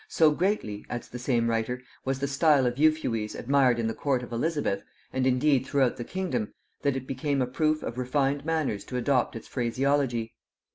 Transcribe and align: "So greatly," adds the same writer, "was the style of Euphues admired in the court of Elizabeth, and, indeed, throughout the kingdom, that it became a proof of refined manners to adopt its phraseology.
"So 0.09 0.31
greatly," 0.31 0.83
adds 0.89 1.07
the 1.09 1.19
same 1.19 1.47
writer, 1.47 1.83
"was 2.05 2.17
the 2.17 2.27
style 2.27 2.65
of 2.65 2.79
Euphues 2.79 3.35
admired 3.35 3.77
in 3.77 3.85
the 3.85 3.93
court 3.93 4.23
of 4.23 4.31
Elizabeth, 4.31 4.81
and, 5.13 5.27
indeed, 5.27 5.63
throughout 5.67 5.97
the 5.97 6.03
kingdom, 6.03 6.55
that 6.81 6.95
it 6.95 7.05
became 7.05 7.39
a 7.39 7.45
proof 7.45 7.83
of 7.83 7.99
refined 7.99 8.43
manners 8.43 8.83
to 8.85 8.97
adopt 8.97 9.35
its 9.35 9.47
phraseology. 9.47 10.33